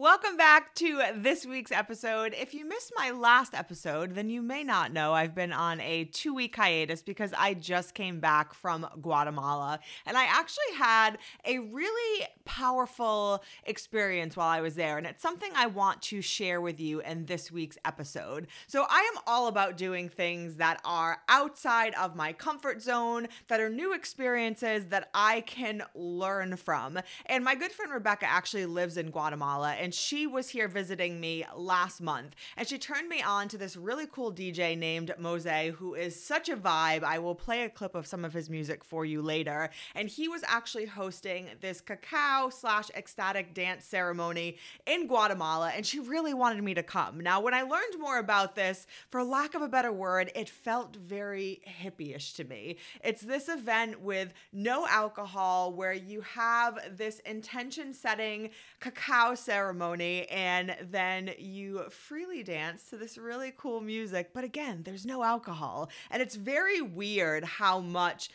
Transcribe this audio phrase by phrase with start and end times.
[0.00, 2.32] Welcome back to this week's episode.
[2.32, 6.04] If you missed my last episode, then you may not know I've been on a
[6.04, 9.80] two week hiatus because I just came back from Guatemala.
[10.06, 14.98] And I actually had a really powerful experience while I was there.
[14.98, 18.46] And it's something I want to share with you in this week's episode.
[18.68, 23.58] So I am all about doing things that are outside of my comfort zone, that
[23.58, 27.00] are new experiences that I can learn from.
[27.26, 29.72] And my good friend Rebecca actually lives in Guatemala.
[29.72, 32.36] And and she was here visiting me last month.
[32.58, 36.50] And she turned me on to this really cool DJ named Mose, who is such
[36.50, 37.02] a vibe.
[37.02, 39.70] I will play a clip of some of his music for you later.
[39.94, 46.00] And he was actually hosting this cacao slash ecstatic dance ceremony in Guatemala, and she
[46.00, 47.20] really wanted me to come.
[47.20, 50.96] Now, when I learned more about this, for lack of a better word, it felt
[50.96, 52.76] very hippie-ish to me.
[53.02, 58.50] It's this event with no alcohol where you have this intention setting
[58.80, 64.30] cacao ceremony ceremony and then you freely dance to this really cool music.
[64.34, 65.90] But again, there's no alcohol.
[66.10, 68.30] And it's very weird how much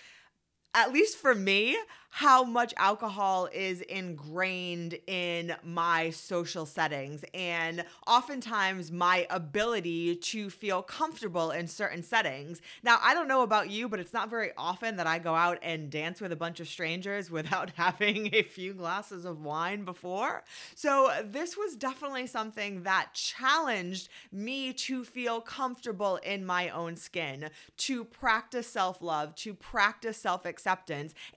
[0.73, 1.77] at least for me,
[2.15, 10.83] how much alcohol is ingrained in my social settings and oftentimes my ability to feel
[10.83, 12.61] comfortable in certain settings.
[12.83, 15.57] Now, I don't know about you, but it's not very often that I go out
[15.63, 20.43] and dance with a bunch of strangers without having a few glasses of wine before.
[20.75, 27.49] So, this was definitely something that challenged me to feel comfortable in my own skin,
[27.77, 30.62] to practice self love, to practice self acceptance,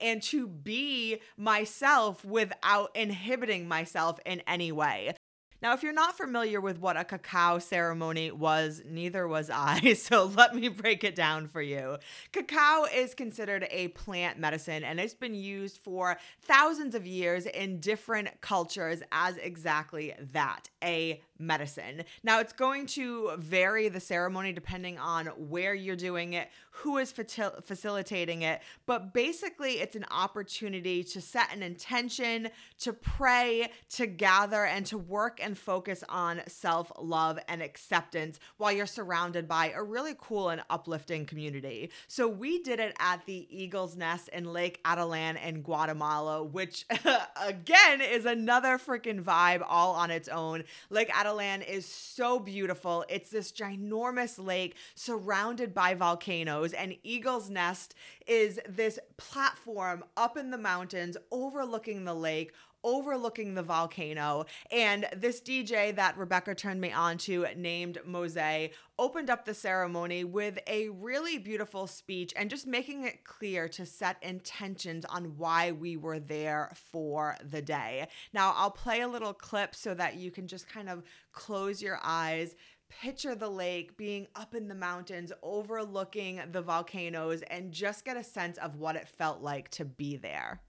[0.01, 5.15] and to be myself without inhibiting myself in any way.
[5.63, 10.27] Now, if you're not familiar with what a cacao ceremony was, neither was I, so
[10.27, 11.97] let me break it down for you.
[12.33, 17.81] Cacao is considered a plant medicine and it's been used for thousands of years in
[17.81, 22.05] different cultures as exactly that a medicine.
[22.23, 27.13] Now, it's going to vary the ceremony depending on where you're doing it, who is
[27.13, 32.49] facilitating it, but basically, it's an opportunity to set an intention,
[32.81, 38.73] to pray, to gather, and to work and focus on self love and acceptance while
[38.73, 41.91] you're surrounded by a really cool and uplifting community.
[42.09, 46.85] So, we did it at the Eagle's Nest in Lake Atitlan in Guatemala, which
[47.43, 50.65] again is another freaking vibe all on its own.
[50.91, 53.05] Lake Atitlan is so beautiful.
[53.09, 57.95] It's this ginormous lake surrounded by volcanoes, and Eagle's Nest
[58.27, 62.53] is this platform up in the mountains overlooking the lake,
[62.87, 64.47] overlooking the volcano.
[64.71, 70.23] And this DJ that Rebecca turned me on to, named Mose, opened up the ceremony
[70.23, 75.73] with a really beautiful speech and just making it clear to set intentions on why
[75.73, 78.07] we were there for the day.
[78.33, 81.99] Now, I'll play a little clip so that you can just kind of close your
[82.03, 82.55] eyes
[82.89, 88.23] picture the lake being up in the mountains overlooking the volcanoes and just get a
[88.23, 90.61] sense of what it felt like to be there.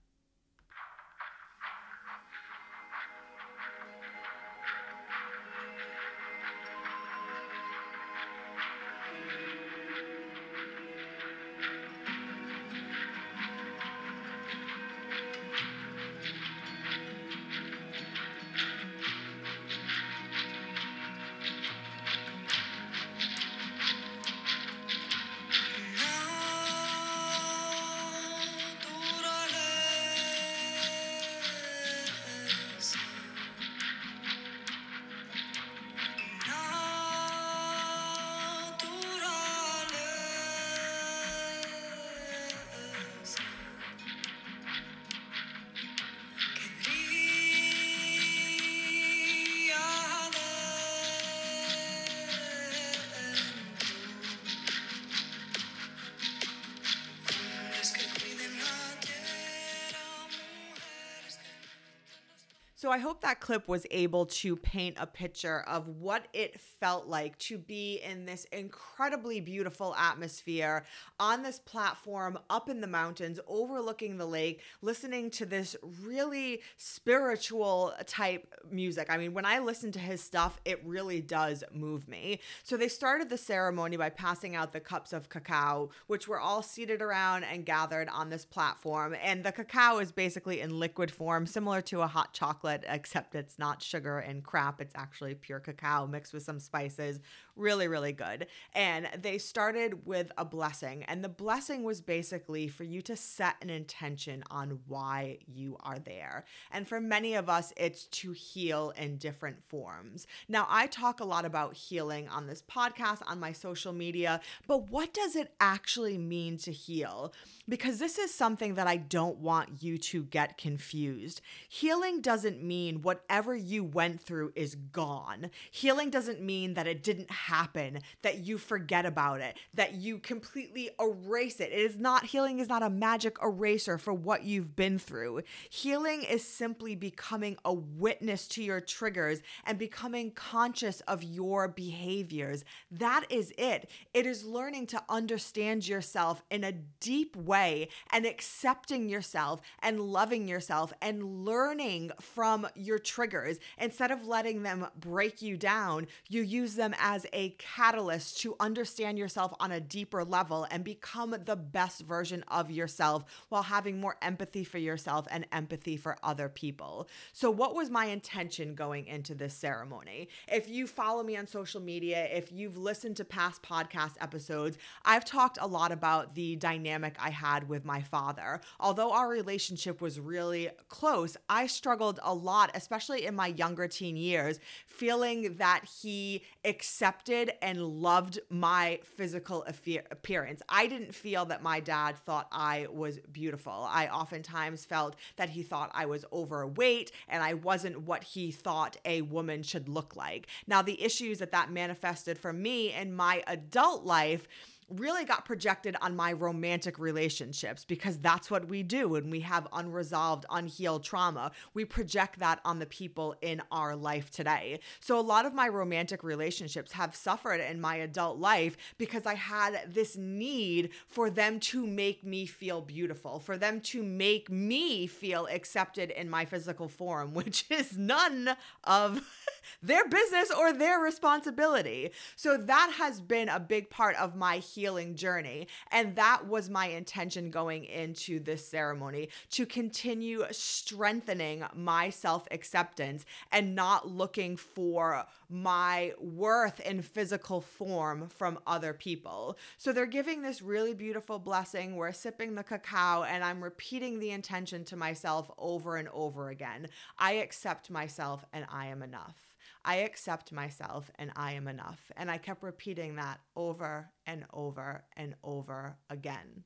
[62.87, 67.05] So I hope that clip was able to paint a picture of what it felt
[67.05, 70.85] like to be in this incredibly beautiful atmosphere
[71.19, 77.93] on this platform up in the mountains overlooking the lake, listening to this really spiritual
[78.05, 79.07] type music.
[79.09, 82.39] I mean, when I listen to his stuff, it really does move me.
[82.63, 86.61] So they started the ceremony by passing out the cups of cacao, which were all
[86.61, 89.13] seated around and gathered on this platform.
[89.21, 93.35] And the cacao is basically in liquid form, similar to a hot chocolate chocolate, except
[93.35, 94.81] it's not sugar and crap.
[94.81, 97.19] It's actually pure cacao mixed with some spices.
[97.55, 98.47] Really, really good.
[98.73, 101.03] And they started with a blessing.
[101.05, 105.99] And the blessing was basically for you to set an intention on why you are
[105.99, 106.45] there.
[106.71, 110.27] And for many of us, it's to heal in different forms.
[110.47, 114.89] Now, I talk a lot about healing on this podcast, on my social media, but
[114.89, 117.33] what does it actually mean to heal?
[117.67, 121.41] Because this is something that I don't want you to get confused.
[121.67, 125.49] Healing doesn't mean whatever you went through is gone.
[125.71, 130.89] Healing doesn't mean that it didn't happen, that you forget about it, that you completely
[130.99, 131.71] erase it.
[131.71, 135.41] It is not, healing is not a magic eraser for what you've been through.
[135.69, 142.63] Healing is simply becoming a witness to your triggers and becoming conscious of your behaviors.
[142.91, 143.89] That is it.
[144.13, 150.47] It is learning to understand yourself in a deep way and accepting yourself and loving
[150.47, 153.59] yourself and learning from Um, your triggers.
[153.77, 159.19] Instead of letting them break you down, you use them as a catalyst to understand
[159.19, 164.15] yourself on a deeper level and become the best version of yourself while having more
[164.23, 167.07] empathy for yourself and empathy for other people.
[167.31, 170.29] So, what was my intention going into this ceremony?
[170.47, 175.25] If you follow me on social media, if you've listened to past podcast episodes, I've
[175.25, 178.61] talked a lot about the dynamic I had with my father.
[178.79, 184.15] Although our relationship was really close, I struggled a lot, especially in my younger teen
[184.15, 190.61] years, feeling that he accepted and loved my physical appearance.
[190.69, 193.87] I didn't feel that my dad thought I was beautiful.
[193.89, 198.97] I oftentimes felt that he thought I was overweight and I wasn't what he thought
[199.05, 200.47] a woman should look like.
[200.67, 204.47] Now, the issues that that manifested for me in my adult life
[204.89, 209.67] really got projected on my romantic relationships because that's what we do when we have
[209.73, 211.51] unresolved, unhealed trauma.
[211.73, 214.79] We project that on the people in our life today.
[215.01, 219.35] So, a lot of my romantic relationships have suffered in my adult life because I
[219.35, 225.07] had this need for them to make me feel beautiful, for them to make me
[225.07, 228.55] feel accepted in my physical form, which is none
[228.85, 229.21] of
[229.83, 232.11] their business or their responsibility.
[232.37, 235.67] So, that has been a big part of my healing journey.
[235.91, 243.25] And that was my intention going into this ceremony to continue strengthening my self acceptance
[243.51, 249.57] and not looking for my worth in physical form from other people.
[249.79, 251.95] So they're giving this really beautiful blessing.
[251.95, 256.87] We're sipping the cacao, and I'm repeating the intention to myself over and over again.
[257.17, 259.56] I accept myself and I am enough.
[259.87, 262.11] I accept myself and I am enough.
[262.17, 266.65] And I kept repeating that over and over and over again.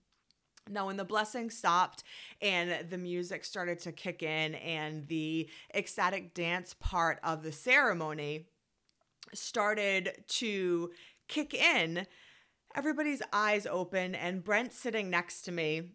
[0.67, 2.03] Now, when the blessing stopped
[2.41, 8.47] and the music started to kick in and the ecstatic dance part of the ceremony
[9.35, 10.91] started to
[11.27, 12.07] kick in,
[12.75, 15.91] everybody's eyes open, and Brent sitting next to me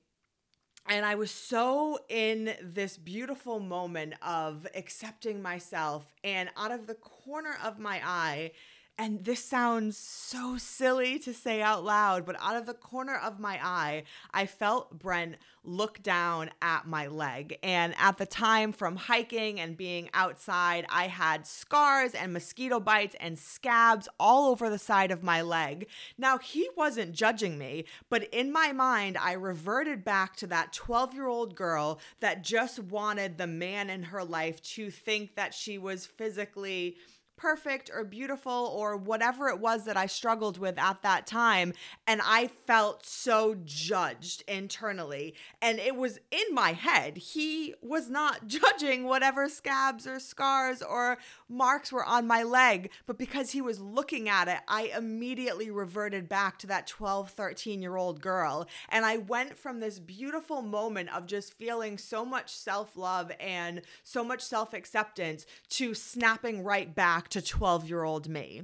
[0.88, 6.12] and I was so in this beautiful moment of accepting myself.
[6.22, 8.52] And out of the corner of my eye,
[8.98, 13.38] and this sounds so silly to say out loud, but out of the corner of
[13.38, 17.58] my eye, I felt Brent look down at my leg.
[17.62, 23.16] And at the time, from hiking and being outside, I had scars and mosquito bites
[23.20, 25.88] and scabs all over the side of my leg.
[26.16, 31.12] Now, he wasn't judging me, but in my mind, I reverted back to that 12
[31.12, 35.76] year old girl that just wanted the man in her life to think that she
[35.76, 36.96] was physically
[37.36, 41.72] perfect or beautiful or whatever it was that I struggled with at that time.
[42.06, 45.34] And I felt so judged internally.
[45.60, 47.18] And it was in my head.
[47.18, 52.90] He was not judging whatever scabs or scars or marks were on my leg.
[53.06, 57.82] But because he was looking at it, I immediately reverted back to that 12, 13
[57.82, 58.66] year old girl.
[58.88, 63.82] And I went from this beautiful moment of just feeling so much self love and
[64.02, 68.62] so much self acceptance to snapping right back back to 12 year old me.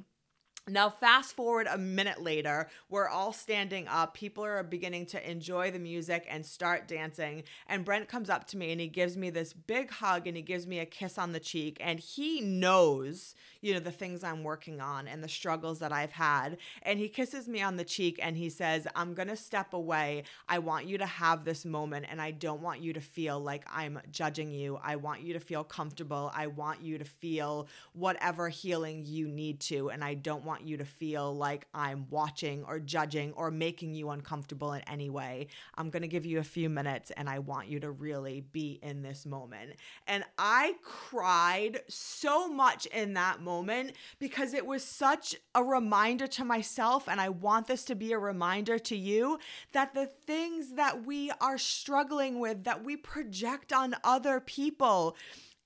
[0.69, 4.14] Now, fast forward a minute later, we're all standing up.
[4.14, 7.42] People are beginning to enjoy the music and start dancing.
[7.66, 10.42] And Brent comes up to me and he gives me this big hug and he
[10.42, 11.78] gives me a kiss on the cheek.
[11.81, 16.12] And he knows, you know, the things I'm working on and the struggles that I've
[16.12, 16.59] had.
[16.83, 20.23] And he kisses me on the cheek and he says, I'm going to step away.
[20.49, 23.64] I want you to have this moment and I don't want you to feel like
[23.69, 24.78] I'm judging you.
[24.81, 26.31] I want you to feel comfortable.
[26.33, 29.90] I want you to feel whatever healing you need to.
[29.90, 33.94] And I don't want want you to feel like I'm watching or judging or making
[33.94, 35.47] you uncomfortable in any way.
[35.78, 38.78] I'm going to give you a few minutes and I want you to really be
[38.82, 39.76] in this moment.
[40.06, 46.44] And I cried so much in that moment because it was such a reminder to
[46.44, 49.38] myself, and I want this to be a reminder to you
[49.73, 55.16] that the things that we are struggling with, that we project on other people,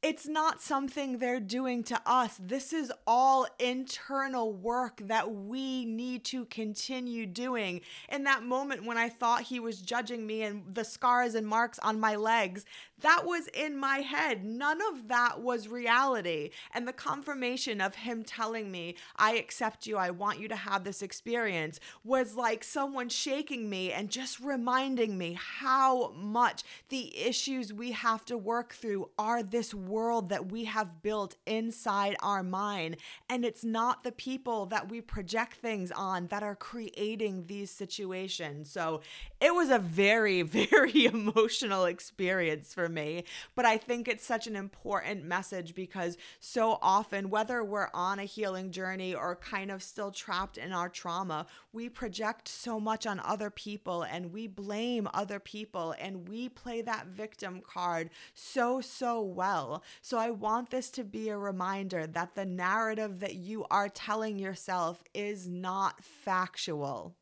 [0.08, 2.38] it's not something they're doing to us.
[2.40, 7.80] This is all internal work that we need to continue doing.
[8.08, 11.80] In that moment when I thought he was judging me and the scars and marks
[11.80, 12.64] on my legs,
[13.00, 14.44] that was in my head.
[14.44, 16.50] None of that was reality.
[16.72, 20.84] And the confirmation of him telling me, I accept you, I want you to have
[20.84, 27.72] this experience, was like someone shaking me and just reminding me how much the issues
[27.72, 32.96] we have to work through are this world that we have built inside our mind.
[33.30, 38.70] And it's not the people that we project things on that are creating these situations.
[38.70, 39.00] So
[39.40, 43.24] it was a very, very emotional experience for me.
[43.54, 48.24] But I think it's such an important message because so often, whether we're on a
[48.24, 53.20] healing journey or kind of still trapped in our trauma, we project so much on
[53.20, 59.22] other people and we blame other people and we play that victim card so, so
[59.22, 59.75] well.
[60.02, 64.38] So I want this to be a reminder that the narrative that you are telling
[64.38, 67.14] yourself is not factual.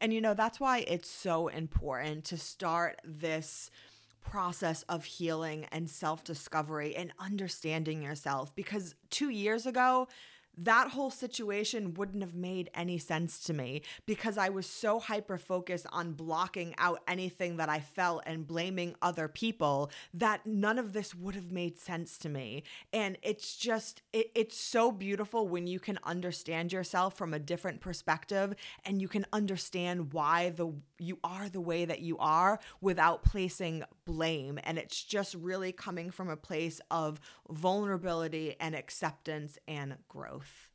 [0.00, 3.70] And you know, that's why it's so important to start this
[4.22, 8.54] process of healing and self discovery and understanding yourself.
[8.54, 10.08] Because two years ago,
[10.58, 15.38] that whole situation wouldn't have made any sense to me because I was so hyper
[15.38, 20.92] focused on blocking out anything that I felt and blaming other people that none of
[20.92, 22.64] this would have made sense to me.
[22.92, 27.80] And it's just, it, it's so beautiful when you can understand yourself from a different
[27.80, 33.22] perspective and you can understand why the you are the way that you are without
[33.22, 34.58] placing blame.
[34.64, 40.67] And it's just really coming from a place of vulnerability and acceptance and growth.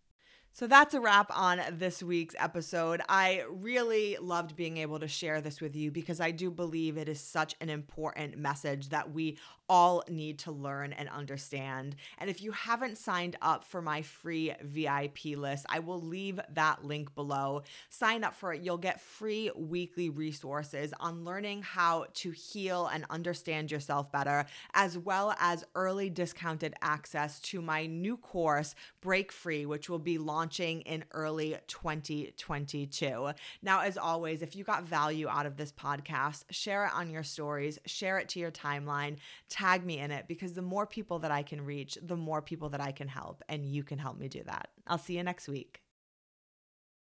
[0.56, 3.02] So that's a wrap on this week's episode.
[3.10, 7.10] I really loved being able to share this with you because I do believe it
[7.10, 11.96] is such an important message that we all need to learn and understand.
[12.20, 16.86] And if you haven't signed up for my free VIP list, I will leave that
[16.86, 17.64] link below.
[17.90, 18.62] Sign up for it.
[18.62, 24.46] You'll get free weekly resources on learning how to heal and understand yourself better,
[24.76, 30.20] as well as early discounted access to my new course, Break Free, which will be
[30.44, 33.32] launching in early 2022.
[33.62, 37.24] Now, as always, if you got value out of this podcast, share it on your
[37.24, 39.18] stories, share it to your timeline
[39.54, 42.70] tag me in it because the more people that I can reach, the more people
[42.70, 43.44] that I can help.
[43.48, 44.70] And you can help me do that.
[44.88, 45.83] I'll see you next week.